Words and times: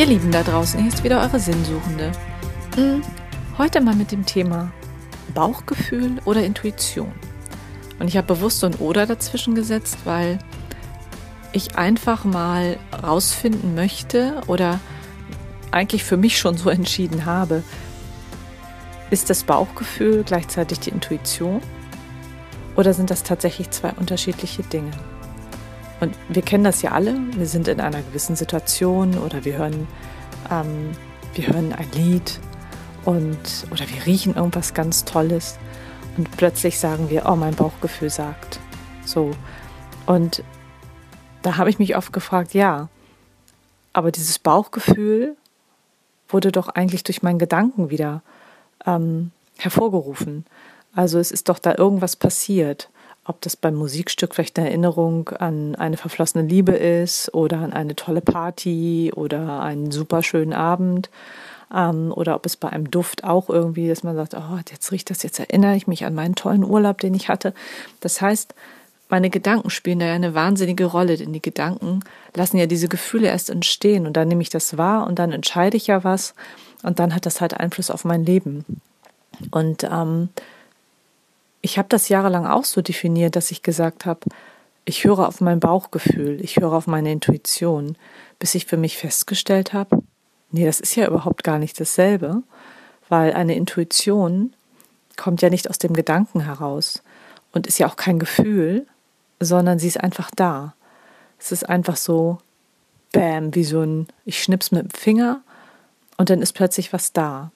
Ihr 0.00 0.06
Lieben 0.06 0.32
da 0.32 0.42
draußen, 0.42 0.80
hier 0.80 0.90
ist 0.90 1.04
wieder 1.04 1.20
eure 1.20 1.38
Sinnsuchende. 1.38 2.10
Hm, 2.74 3.02
heute 3.58 3.82
mal 3.82 3.94
mit 3.94 4.12
dem 4.12 4.24
Thema 4.24 4.72
Bauchgefühl 5.34 6.12
oder 6.24 6.42
Intuition. 6.42 7.12
Und 7.98 8.08
ich 8.08 8.16
habe 8.16 8.34
bewusst 8.34 8.60
so 8.60 8.66
ein 8.66 8.76
Oder 8.76 9.04
dazwischen 9.04 9.54
gesetzt, 9.54 9.98
weil 10.04 10.38
ich 11.52 11.76
einfach 11.76 12.24
mal 12.24 12.78
rausfinden 13.02 13.74
möchte 13.74 14.40
oder 14.46 14.80
eigentlich 15.70 16.02
für 16.02 16.16
mich 16.16 16.38
schon 16.38 16.56
so 16.56 16.70
entschieden 16.70 17.26
habe, 17.26 17.62
ist 19.10 19.28
das 19.28 19.44
Bauchgefühl 19.44 20.24
gleichzeitig 20.24 20.80
die 20.80 20.90
Intuition 20.92 21.60
oder 22.74 22.94
sind 22.94 23.10
das 23.10 23.22
tatsächlich 23.22 23.68
zwei 23.68 23.90
unterschiedliche 23.90 24.62
Dinge? 24.62 24.92
Und 26.00 26.16
wir 26.28 26.42
kennen 26.42 26.64
das 26.64 26.82
ja 26.82 26.92
alle. 26.92 27.18
Wir 27.36 27.46
sind 27.46 27.68
in 27.68 27.80
einer 27.80 28.02
gewissen 28.02 28.36
Situation 28.36 29.18
oder 29.18 29.44
wir 29.44 29.58
hören, 29.58 29.86
ähm, 30.50 30.92
wir 31.34 31.46
hören 31.46 31.72
ein 31.72 31.90
Lied 31.92 32.40
und 33.04 33.66
oder 33.70 33.88
wir 33.88 34.06
riechen 34.06 34.34
irgendwas 34.34 34.74
ganz 34.74 35.04
Tolles 35.04 35.58
und 36.16 36.30
plötzlich 36.36 36.78
sagen 36.78 37.10
wir, 37.10 37.26
oh, 37.26 37.36
mein 37.36 37.54
Bauchgefühl 37.54 38.10
sagt 38.10 38.60
so. 39.04 39.32
Und 40.06 40.42
da 41.42 41.56
habe 41.56 41.70
ich 41.70 41.78
mich 41.78 41.96
oft 41.96 42.12
gefragt, 42.12 42.54
ja, 42.54 42.88
aber 43.92 44.10
dieses 44.10 44.38
Bauchgefühl 44.38 45.36
wurde 46.28 46.52
doch 46.52 46.68
eigentlich 46.68 47.04
durch 47.04 47.22
meinen 47.22 47.38
Gedanken 47.38 47.90
wieder 47.90 48.22
ähm, 48.86 49.32
hervorgerufen. 49.58 50.46
Also 50.94 51.18
es 51.18 51.30
ist 51.30 51.48
doch 51.48 51.58
da 51.58 51.74
irgendwas 51.76 52.16
passiert 52.16 52.88
ob 53.30 53.40
das 53.40 53.56
beim 53.56 53.74
Musikstück 53.74 54.34
vielleicht 54.34 54.58
eine 54.58 54.68
Erinnerung 54.68 55.30
an 55.30 55.74
eine 55.76 55.96
verflossene 55.96 56.46
Liebe 56.46 56.72
ist 56.72 57.32
oder 57.32 57.60
an 57.60 57.72
eine 57.72 57.96
tolle 57.96 58.20
Party 58.20 59.12
oder 59.14 59.60
einen 59.60 59.90
super 59.90 60.22
schönen 60.22 60.52
Abend. 60.52 61.08
Ähm, 61.74 62.12
oder 62.14 62.34
ob 62.34 62.44
es 62.44 62.56
bei 62.56 62.68
einem 62.68 62.90
Duft 62.90 63.24
auch 63.24 63.48
irgendwie, 63.48 63.88
dass 63.88 64.02
man 64.02 64.16
sagt, 64.16 64.34
oh, 64.34 64.58
jetzt 64.70 64.90
riecht 64.92 65.08
das, 65.10 65.22
jetzt 65.22 65.38
erinnere 65.38 65.76
ich 65.76 65.86
mich 65.86 66.04
an 66.04 66.14
meinen 66.14 66.34
tollen 66.34 66.64
Urlaub, 66.64 66.98
den 66.98 67.14
ich 67.14 67.28
hatte. 67.28 67.54
Das 68.00 68.20
heißt, 68.20 68.54
meine 69.08 69.30
Gedanken 69.30 69.70
spielen 69.70 70.00
da 70.00 70.06
ja 70.06 70.14
eine 70.14 70.34
wahnsinnige 70.34 70.86
Rolle, 70.86 71.16
denn 71.16 71.32
die 71.32 71.42
Gedanken 71.42 72.00
lassen 72.34 72.58
ja 72.58 72.66
diese 72.66 72.88
Gefühle 72.88 73.28
erst 73.28 73.48
entstehen 73.48 74.06
und 74.06 74.16
dann 74.16 74.28
nehme 74.28 74.42
ich 74.42 74.50
das 74.50 74.76
wahr 74.76 75.06
und 75.06 75.18
dann 75.18 75.32
entscheide 75.32 75.76
ich 75.76 75.86
ja 75.86 76.04
was 76.04 76.34
und 76.82 76.98
dann 76.98 77.14
hat 77.14 77.26
das 77.26 77.40
halt 77.40 77.54
Einfluss 77.54 77.90
auf 77.90 78.04
mein 78.04 78.24
Leben. 78.24 78.64
Und 79.50 79.84
ähm, 79.84 80.28
ich 81.62 81.78
habe 81.78 81.88
das 81.88 82.08
jahrelang 82.08 82.46
auch 82.46 82.64
so 82.64 82.80
definiert, 82.80 83.36
dass 83.36 83.50
ich 83.50 83.62
gesagt 83.62 84.06
habe, 84.06 84.20
ich 84.84 85.04
höre 85.04 85.28
auf 85.28 85.40
mein 85.40 85.60
Bauchgefühl, 85.60 86.40
ich 86.42 86.56
höre 86.56 86.72
auf 86.72 86.86
meine 86.86 87.12
Intuition, 87.12 87.96
bis 88.38 88.54
ich 88.54 88.66
für 88.66 88.76
mich 88.76 88.96
festgestellt 88.96 89.72
habe, 89.72 90.02
nee, 90.50 90.64
das 90.64 90.80
ist 90.80 90.96
ja 90.96 91.06
überhaupt 91.06 91.44
gar 91.44 91.58
nicht 91.58 91.78
dasselbe, 91.78 92.42
weil 93.08 93.32
eine 93.34 93.54
Intuition 93.54 94.54
kommt 95.16 95.42
ja 95.42 95.50
nicht 95.50 95.68
aus 95.68 95.78
dem 95.78 95.92
Gedanken 95.92 96.40
heraus 96.40 97.02
und 97.52 97.66
ist 97.66 97.78
ja 97.78 97.86
auch 97.88 97.96
kein 97.96 98.18
Gefühl, 98.18 98.86
sondern 99.38 99.78
sie 99.78 99.88
ist 99.88 100.00
einfach 100.00 100.30
da. 100.34 100.74
Es 101.38 101.52
ist 101.52 101.68
einfach 101.68 101.96
so, 101.96 102.38
bam, 103.12 103.54
wie 103.54 103.64
so 103.64 103.82
ein, 103.82 104.06
ich 104.24 104.42
schnips 104.42 104.70
mit 104.70 104.82
dem 104.82 104.90
Finger 104.90 105.42
und 106.16 106.30
dann 106.30 106.42
ist 106.42 106.52
plötzlich 106.52 106.92
was 106.92 107.12
da. 107.12 107.50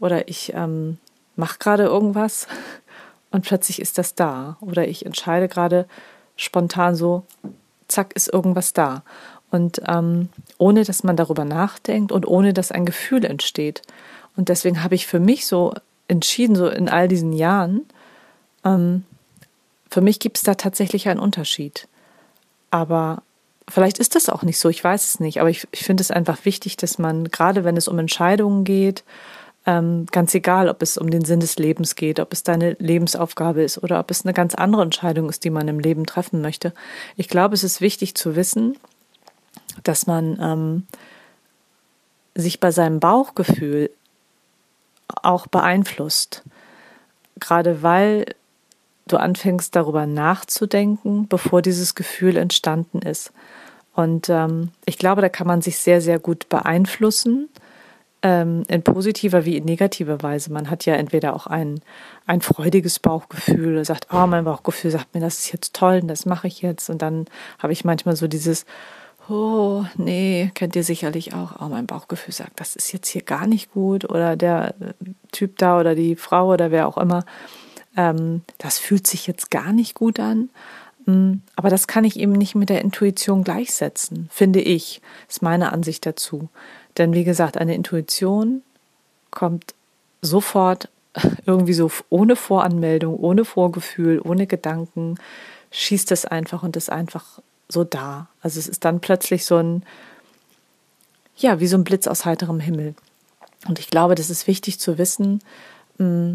Oder 0.00 0.28
ich 0.28 0.52
ähm, 0.54 0.98
mache 1.36 1.58
gerade 1.58 1.84
irgendwas 1.84 2.46
und 3.32 3.44
plötzlich 3.44 3.80
ist 3.80 3.98
das 3.98 4.14
da. 4.14 4.56
Oder 4.60 4.86
ich 4.86 5.04
entscheide 5.04 5.48
gerade 5.48 5.86
spontan 6.36 6.94
so, 6.94 7.24
zack, 7.88 8.12
ist 8.14 8.32
irgendwas 8.32 8.72
da. 8.72 9.02
Und 9.50 9.82
ähm, 9.86 10.28
ohne 10.58 10.84
dass 10.84 11.02
man 11.02 11.16
darüber 11.16 11.44
nachdenkt 11.44 12.12
und 12.12 12.26
ohne 12.26 12.54
dass 12.54 12.72
ein 12.72 12.86
Gefühl 12.86 13.24
entsteht. 13.24 13.82
Und 14.36 14.48
deswegen 14.48 14.82
habe 14.82 14.94
ich 14.94 15.06
für 15.06 15.20
mich 15.20 15.46
so 15.46 15.74
entschieden, 16.08 16.56
so 16.56 16.68
in 16.68 16.88
all 16.88 17.08
diesen 17.08 17.32
Jahren, 17.32 17.82
ähm, 18.64 19.04
für 19.90 20.00
mich 20.00 20.20
gibt 20.20 20.38
es 20.38 20.42
da 20.42 20.54
tatsächlich 20.54 21.08
einen 21.08 21.20
Unterschied. 21.20 21.86
Aber 22.70 23.22
vielleicht 23.68 23.98
ist 23.98 24.14
das 24.14 24.30
auch 24.30 24.42
nicht 24.42 24.58
so, 24.58 24.68
ich 24.70 24.82
weiß 24.82 25.04
es 25.04 25.20
nicht. 25.20 25.40
Aber 25.40 25.50
ich, 25.50 25.66
ich 25.70 25.84
finde 25.84 26.02
es 26.02 26.10
einfach 26.10 26.44
wichtig, 26.44 26.76
dass 26.76 26.98
man, 26.98 27.24
gerade 27.28 27.64
wenn 27.64 27.76
es 27.76 27.88
um 27.88 27.98
Entscheidungen 27.98 28.64
geht, 28.64 29.04
ähm, 29.66 30.06
ganz 30.10 30.34
egal, 30.34 30.68
ob 30.68 30.82
es 30.82 30.98
um 30.98 31.10
den 31.10 31.24
Sinn 31.24 31.40
des 31.40 31.56
Lebens 31.56 31.94
geht, 31.94 32.18
ob 32.18 32.32
es 32.32 32.42
deine 32.42 32.72
Lebensaufgabe 32.78 33.62
ist 33.62 33.82
oder 33.82 34.00
ob 34.00 34.10
es 34.10 34.24
eine 34.24 34.32
ganz 34.32 34.54
andere 34.54 34.82
Entscheidung 34.82 35.28
ist, 35.28 35.44
die 35.44 35.50
man 35.50 35.68
im 35.68 35.78
Leben 35.78 36.04
treffen 36.04 36.40
möchte. 36.40 36.72
Ich 37.16 37.28
glaube, 37.28 37.54
es 37.54 37.62
ist 37.62 37.80
wichtig 37.80 38.14
zu 38.14 38.34
wissen, 38.34 38.76
dass 39.84 40.06
man 40.06 40.38
ähm, 40.40 40.86
sich 42.34 42.58
bei 42.58 42.70
seinem 42.70 42.98
Bauchgefühl 42.98 43.90
auch 45.22 45.46
beeinflusst. 45.46 46.42
Gerade 47.38 47.82
weil 47.82 48.26
du 49.06 49.16
anfängst 49.16 49.76
darüber 49.76 50.06
nachzudenken, 50.06 51.28
bevor 51.28 51.62
dieses 51.62 51.94
Gefühl 51.94 52.36
entstanden 52.36 53.00
ist. 53.00 53.32
Und 53.94 54.28
ähm, 54.28 54.70
ich 54.86 54.98
glaube, 54.98 55.20
da 55.20 55.28
kann 55.28 55.46
man 55.46 55.62
sich 55.62 55.78
sehr, 55.78 56.00
sehr 56.00 56.18
gut 56.18 56.48
beeinflussen 56.48 57.48
ähm, 58.22 58.62
in 58.68 58.82
positiver 58.82 59.44
wie 59.44 59.56
in 59.56 59.64
negativer 59.64 60.22
Weise. 60.22 60.52
Man 60.52 60.70
hat 60.70 60.86
ja 60.86 60.94
entweder 60.94 61.34
auch 61.34 61.46
ein, 61.46 61.80
ein 62.26 62.40
freudiges 62.40 62.98
Bauchgefühl, 62.98 63.84
sagt, 63.84 64.08
oh, 64.12 64.26
mein 64.26 64.44
Bauchgefühl 64.44 64.90
sagt 64.90 65.14
mir, 65.14 65.20
das 65.20 65.40
ist 65.40 65.52
jetzt 65.52 65.74
toll 65.74 66.00
und 66.02 66.08
das 66.08 66.24
mache 66.24 66.46
ich 66.46 66.62
jetzt. 66.62 66.88
Und 66.88 67.02
dann 67.02 67.26
habe 67.58 67.72
ich 67.72 67.84
manchmal 67.84 68.16
so 68.16 68.28
dieses, 68.28 68.64
oh, 69.28 69.84
nee, 69.96 70.50
kennt 70.54 70.76
ihr 70.76 70.84
sicherlich 70.84 71.34
auch, 71.34 71.60
oh, 71.60 71.68
mein 71.68 71.86
Bauchgefühl 71.86 72.34
sagt, 72.34 72.60
das 72.60 72.76
ist 72.76 72.92
jetzt 72.92 73.08
hier 73.08 73.22
gar 73.22 73.46
nicht 73.46 73.72
gut. 73.72 74.08
Oder 74.08 74.36
der 74.36 74.74
äh, 74.80 74.92
Typ 75.32 75.58
da 75.58 75.80
oder 75.80 75.94
die 75.94 76.16
Frau 76.16 76.52
oder 76.52 76.70
wer 76.70 76.86
auch 76.86 76.98
immer, 76.98 77.24
ähm, 77.96 78.42
das 78.58 78.78
fühlt 78.78 79.06
sich 79.06 79.26
jetzt 79.26 79.50
gar 79.50 79.72
nicht 79.72 79.94
gut 79.94 80.20
an. 80.20 80.50
Mm, 81.06 81.34
aber 81.56 81.70
das 81.70 81.86
kann 81.86 82.04
ich 82.04 82.18
eben 82.18 82.32
nicht 82.32 82.54
mit 82.54 82.68
der 82.68 82.82
Intuition 82.82 83.42
gleichsetzen, 83.44 84.28
finde 84.30 84.60
ich, 84.60 85.00
ist 85.28 85.42
meine 85.42 85.72
Ansicht 85.72 86.06
dazu. 86.06 86.48
Denn 86.98 87.14
wie 87.14 87.24
gesagt, 87.24 87.56
eine 87.56 87.74
Intuition 87.74 88.62
kommt 89.30 89.74
sofort 90.20 90.88
irgendwie 91.46 91.74
so 91.74 91.90
ohne 92.08 92.36
Voranmeldung, 92.36 93.16
ohne 93.16 93.44
Vorgefühl, 93.44 94.20
ohne 94.20 94.46
Gedanken, 94.46 95.16
schießt 95.70 96.12
es 96.12 96.24
einfach 96.24 96.62
und 96.62 96.76
ist 96.76 96.90
einfach 96.90 97.40
so 97.68 97.84
da. 97.84 98.28
Also 98.40 98.58
es 98.58 98.68
ist 98.68 98.84
dann 98.84 99.00
plötzlich 99.00 99.44
so 99.44 99.56
ein, 99.56 99.84
ja, 101.36 101.60
wie 101.60 101.66
so 101.66 101.76
ein 101.76 101.84
Blitz 101.84 102.06
aus 102.06 102.24
heiterem 102.24 102.60
Himmel. 102.60 102.94
Und 103.66 103.78
ich 103.78 103.88
glaube, 103.88 104.14
das 104.14 104.30
ist 104.30 104.46
wichtig 104.46 104.78
zu 104.78 104.98
wissen, 104.98 105.40
mm, 105.98 106.34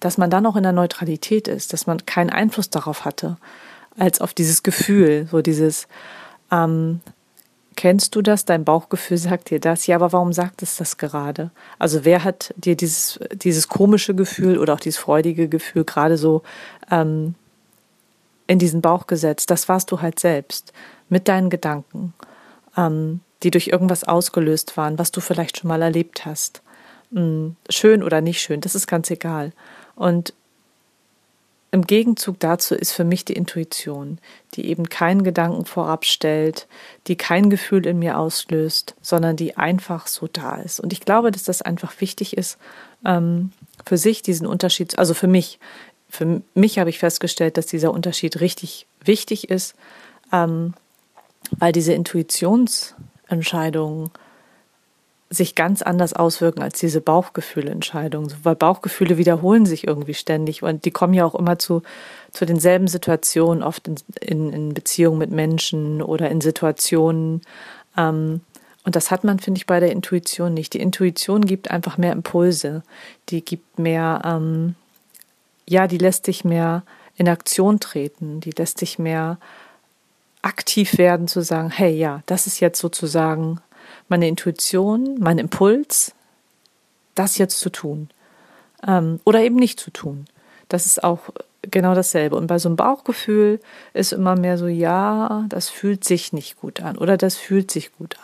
dass 0.00 0.18
man 0.18 0.30
dann 0.30 0.46
auch 0.46 0.56
in 0.56 0.62
der 0.62 0.72
Neutralität 0.72 1.48
ist, 1.48 1.72
dass 1.72 1.86
man 1.86 2.04
keinen 2.04 2.30
Einfluss 2.30 2.70
darauf 2.70 3.04
hatte, 3.04 3.36
als 3.96 4.20
auf 4.20 4.34
dieses 4.34 4.62
Gefühl, 4.62 5.28
so 5.30 5.40
dieses, 5.40 5.86
ähm, 6.50 7.00
Kennst 7.76 8.14
du 8.14 8.22
das? 8.22 8.44
Dein 8.44 8.64
Bauchgefühl 8.64 9.18
sagt 9.18 9.50
dir 9.50 9.60
das. 9.60 9.86
Ja, 9.86 9.96
aber 9.96 10.12
warum 10.12 10.32
sagt 10.32 10.62
es 10.62 10.76
das 10.76 10.96
gerade? 10.96 11.50
Also 11.78 12.04
wer 12.04 12.24
hat 12.24 12.54
dir 12.56 12.76
dieses, 12.76 13.18
dieses 13.32 13.68
komische 13.68 14.14
Gefühl 14.14 14.58
oder 14.58 14.74
auch 14.74 14.80
dieses 14.80 14.98
freudige 14.98 15.48
Gefühl 15.48 15.84
gerade 15.84 16.16
so 16.16 16.42
ähm, 16.90 17.34
in 18.46 18.58
diesen 18.58 18.80
Bauch 18.80 19.06
gesetzt? 19.06 19.50
Das 19.50 19.68
warst 19.68 19.90
du 19.90 20.00
halt 20.00 20.20
selbst 20.20 20.72
mit 21.08 21.28
deinen 21.28 21.50
Gedanken, 21.50 22.14
ähm, 22.76 23.20
die 23.42 23.50
durch 23.50 23.68
irgendwas 23.68 24.04
ausgelöst 24.04 24.76
waren, 24.76 24.98
was 24.98 25.10
du 25.10 25.20
vielleicht 25.20 25.58
schon 25.58 25.68
mal 25.68 25.82
erlebt 25.82 26.24
hast. 26.24 26.62
Mhm, 27.10 27.56
schön 27.68 28.02
oder 28.02 28.20
nicht 28.20 28.40
schön, 28.40 28.60
das 28.60 28.74
ist 28.74 28.86
ganz 28.86 29.10
egal. 29.10 29.52
Und 29.96 30.32
im 31.74 31.82
Gegenzug 31.82 32.38
dazu 32.38 32.76
ist 32.76 32.92
für 32.92 33.02
mich 33.02 33.24
die 33.24 33.32
Intuition, 33.32 34.20
die 34.54 34.66
eben 34.66 34.88
keinen 34.88 35.24
Gedanken 35.24 35.64
vorab 35.64 36.04
stellt, 36.04 36.68
die 37.08 37.16
kein 37.16 37.50
Gefühl 37.50 37.84
in 37.86 37.98
mir 37.98 38.16
auslöst, 38.16 38.94
sondern 39.02 39.34
die 39.34 39.56
einfach 39.56 40.06
so 40.06 40.28
da 40.28 40.54
ist. 40.54 40.78
Und 40.78 40.92
ich 40.92 41.00
glaube, 41.00 41.32
dass 41.32 41.42
das 41.42 41.62
einfach 41.62 42.00
wichtig 42.00 42.36
ist, 42.36 42.58
ähm, 43.04 43.50
für 43.84 43.98
sich 43.98 44.22
diesen 44.22 44.46
Unterschied, 44.46 45.00
also 45.00 45.14
für 45.14 45.26
mich, 45.26 45.58
für 46.08 46.42
mich 46.54 46.78
habe 46.78 46.90
ich 46.90 47.00
festgestellt, 47.00 47.56
dass 47.56 47.66
dieser 47.66 47.92
Unterschied 47.92 48.40
richtig 48.40 48.86
wichtig 49.02 49.50
ist, 49.50 49.74
ähm, 50.32 50.74
weil 51.58 51.72
diese 51.72 51.92
Intuitionsentscheidungen 51.92 54.12
sich 55.30 55.54
ganz 55.54 55.82
anders 55.82 56.12
auswirken 56.12 56.62
als 56.62 56.78
diese 56.78 57.00
Bauchgefühlentscheidungen. 57.00 58.32
Weil 58.42 58.54
Bauchgefühle 58.54 59.16
wiederholen 59.16 59.66
sich 59.66 59.86
irgendwie 59.86 60.14
ständig 60.14 60.62
und 60.62 60.84
die 60.84 60.90
kommen 60.90 61.14
ja 61.14 61.24
auch 61.24 61.34
immer 61.34 61.58
zu, 61.58 61.82
zu 62.32 62.46
denselben 62.46 62.88
Situationen, 62.88 63.62
oft 63.62 63.88
in, 63.88 63.96
in, 64.20 64.52
in 64.52 64.74
Beziehungen 64.74 65.18
mit 65.18 65.30
Menschen 65.30 66.02
oder 66.02 66.30
in 66.30 66.40
Situationen. 66.40 67.42
Ähm, 67.96 68.40
und 68.84 68.96
das 68.96 69.10
hat 69.10 69.24
man, 69.24 69.38
finde 69.38 69.58
ich, 69.58 69.66
bei 69.66 69.80
der 69.80 69.92
Intuition 69.92 70.52
nicht. 70.52 70.74
Die 70.74 70.80
Intuition 70.80 71.46
gibt 71.46 71.70
einfach 71.70 71.96
mehr 71.96 72.12
Impulse. 72.12 72.82
Die 73.30 73.42
gibt 73.42 73.78
mehr, 73.78 74.20
ähm, 74.24 74.74
ja, 75.66 75.86
die 75.86 75.98
lässt 75.98 76.26
dich 76.26 76.44
mehr 76.44 76.82
in 77.16 77.28
Aktion 77.28 77.80
treten. 77.80 78.40
Die 78.40 78.50
lässt 78.50 78.82
dich 78.82 78.98
mehr 78.98 79.38
aktiv 80.42 80.98
werden, 80.98 81.26
zu 81.26 81.40
sagen, 81.40 81.70
hey, 81.70 81.96
ja, 81.96 82.22
das 82.26 82.46
ist 82.46 82.60
jetzt 82.60 82.78
sozusagen 82.78 83.60
meine 84.08 84.28
Intuition, 84.28 85.18
mein 85.18 85.38
Impuls, 85.38 86.14
das 87.14 87.38
jetzt 87.38 87.60
zu 87.60 87.70
tun 87.70 88.08
ähm, 88.86 89.20
oder 89.24 89.40
eben 89.40 89.56
nicht 89.56 89.80
zu 89.80 89.90
tun. 89.90 90.26
Das 90.68 90.86
ist 90.86 91.02
auch 91.04 91.20
genau 91.62 91.94
dasselbe. 91.94 92.36
Und 92.36 92.46
bei 92.46 92.58
so 92.58 92.68
einem 92.68 92.76
Bauchgefühl 92.76 93.60
ist 93.92 94.12
immer 94.12 94.36
mehr 94.36 94.58
so, 94.58 94.66
ja, 94.66 95.44
das 95.48 95.68
fühlt 95.68 96.04
sich 96.04 96.32
nicht 96.32 96.60
gut 96.60 96.80
an 96.80 96.98
oder 96.98 97.16
das 97.16 97.36
fühlt 97.36 97.70
sich 97.70 97.92
gut 97.96 98.16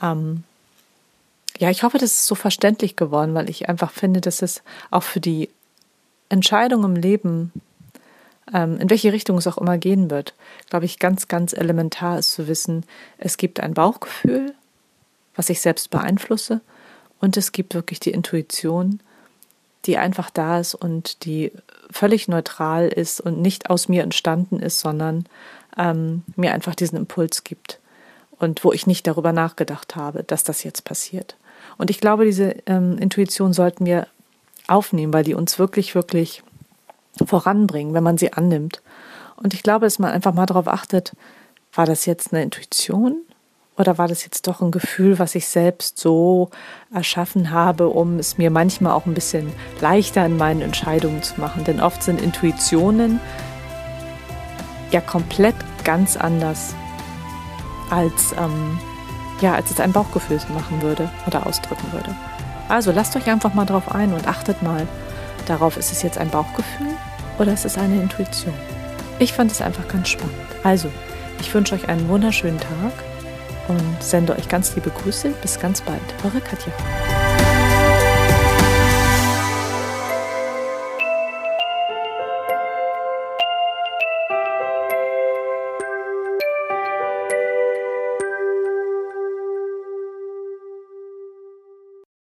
an. 0.00 0.10
Ähm, 0.10 0.44
ja, 1.58 1.70
ich 1.70 1.82
hoffe, 1.82 1.98
das 1.98 2.12
ist 2.12 2.26
so 2.26 2.34
verständlich 2.34 2.96
geworden, 2.96 3.34
weil 3.34 3.48
ich 3.48 3.68
einfach 3.68 3.92
finde, 3.92 4.20
dass 4.20 4.42
es 4.42 4.62
auch 4.90 5.02
für 5.02 5.20
die 5.20 5.48
Entscheidung 6.28 6.84
im 6.84 6.96
Leben, 6.96 7.52
ähm, 8.52 8.78
in 8.78 8.90
welche 8.90 9.12
Richtung 9.12 9.38
es 9.38 9.46
auch 9.46 9.58
immer 9.58 9.78
gehen 9.78 10.10
wird, 10.10 10.34
glaube 10.68 10.84
ich, 10.84 10.98
ganz, 10.98 11.28
ganz 11.28 11.52
elementar 11.52 12.18
ist 12.18 12.32
zu 12.32 12.48
wissen, 12.48 12.84
es 13.18 13.36
gibt 13.36 13.60
ein 13.60 13.74
Bauchgefühl, 13.74 14.54
was 15.34 15.50
ich 15.50 15.60
selbst 15.60 15.90
beeinflusse, 15.90 16.60
und 17.20 17.38
es 17.38 17.52
gibt 17.52 17.74
wirklich 17.74 18.00
die 18.00 18.10
Intuition, 18.10 19.00
die 19.86 19.96
einfach 19.96 20.28
da 20.28 20.58
ist 20.60 20.74
und 20.74 21.24
die 21.24 21.52
völlig 21.90 22.28
neutral 22.28 22.88
ist 22.88 23.18
und 23.20 23.40
nicht 23.40 23.70
aus 23.70 23.88
mir 23.88 24.02
entstanden 24.02 24.60
ist, 24.60 24.80
sondern 24.80 25.24
ähm, 25.78 26.22
mir 26.36 26.52
einfach 26.52 26.74
diesen 26.74 26.98
Impuls 26.98 27.42
gibt 27.44 27.80
und 28.38 28.62
wo 28.62 28.72
ich 28.72 28.86
nicht 28.86 29.06
darüber 29.06 29.32
nachgedacht 29.32 29.96
habe, 29.96 30.22
dass 30.22 30.44
das 30.44 30.64
jetzt 30.64 30.84
passiert. 30.84 31.36
Und 31.78 31.88
ich 31.88 31.98
glaube, 31.98 32.24
diese 32.24 32.56
ähm, 32.66 32.98
Intuition 32.98 33.52
sollten 33.52 33.86
wir 33.86 34.06
aufnehmen, 34.66 35.12
weil 35.12 35.24
die 35.24 35.34
uns 35.34 35.58
wirklich, 35.58 35.94
wirklich 35.94 36.42
voranbringen, 37.24 37.94
wenn 37.94 38.04
man 38.04 38.18
sie 38.18 38.32
annimmt. 38.32 38.82
Und 39.36 39.54
ich 39.54 39.62
glaube, 39.62 39.86
dass 39.86 39.98
man 39.98 40.12
einfach 40.12 40.34
mal 40.34 40.46
darauf 40.46 40.68
achtet, 40.68 41.12
war 41.72 41.86
das 41.86 42.06
jetzt 42.06 42.32
eine 42.32 42.42
Intuition 42.42 43.16
oder 43.76 43.98
war 43.98 44.06
das 44.06 44.24
jetzt 44.24 44.46
doch 44.46 44.60
ein 44.60 44.70
Gefühl, 44.70 45.18
was 45.18 45.34
ich 45.34 45.48
selbst 45.48 45.98
so 45.98 46.50
erschaffen 46.92 47.50
habe, 47.50 47.88
um 47.88 48.18
es 48.18 48.38
mir 48.38 48.50
manchmal 48.50 48.92
auch 48.92 49.06
ein 49.06 49.14
bisschen 49.14 49.52
leichter 49.80 50.24
in 50.24 50.36
meinen 50.36 50.60
Entscheidungen 50.60 51.22
zu 51.22 51.40
machen? 51.40 51.64
Denn 51.64 51.80
oft 51.80 52.02
sind 52.02 52.22
Intuitionen 52.22 53.20
ja 54.90 55.00
komplett 55.00 55.56
ganz 55.82 56.16
anders 56.16 56.74
als, 57.90 58.32
ähm, 58.38 58.78
ja, 59.40 59.54
als 59.54 59.70
es 59.70 59.80
ein 59.80 59.92
Bauchgefühl 59.92 60.40
machen 60.54 60.80
würde 60.80 61.10
oder 61.26 61.46
ausdrücken 61.46 61.92
würde. 61.92 62.14
Also 62.68 62.92
lasst 62.92 63.16
euch 63.16 63.28
einfach 63.28 63.54
mal 63.54 63.66
drauf 63.66 63.92
ein 63.92 64.12
und 64.14 64.28
achtet 64.28 64.62
mal 64.62 64.86
darauf, 65.46 65.76
ist 65.76 65.92
es 65.92 66.02
jetzt 66.02 66.16
ein 66.16 66.30
Bauchgefühl 66.30 66.94
oder 67.38 67.52
ist 67.52 67.64
es 67.64 67.76
eine 67.76 68.00
Intuition? 68.00 68.54
Ich 69.18 69.32
fand 69.32 69.50
es 69.50 69.60
einfach 69.60 69.86
ganz 69.88 70.08
spannend. 70.08 70.34
Also, 70.62 70.88
ich 71.40 71.52
wünsche 71.52 71.74
euch 71.74 71.88
einen 71.88 72.08
wunderschönen 72.08 72.58
Tag 72.58 72.92
und 73.68 74.02
sende 74.02 74.36
euch 74.36 74.48
ganz 74.48 74.74
liebe 74.74 74.90
Grüße. 74.90 75.30
Bis 75.42 75.58
ganz 75.58 75.80
bald. 75.80 76.02
Eure 76.24 76.40
Katja. 76.40 76.72